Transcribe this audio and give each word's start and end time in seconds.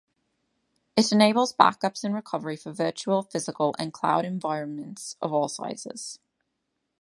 It 0.97 1.11
enables 1.11 1.53
backups 1.53 2.03
and 2.03 2.15
recovery 2.15 2.55
for 2.57 2.71
virtual, 2.71 3.21
physical 3.21 3.75
and 3.77 3.93
cloud 3.93 4.25
environments 4.25 5.15
of 5.21 5.31
all 5.31 5.47
sizes. 5.47 6.17